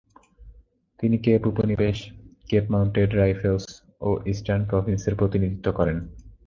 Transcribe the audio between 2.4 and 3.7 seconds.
Cape Mounted rifles